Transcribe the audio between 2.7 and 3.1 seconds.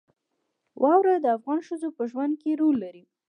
لري.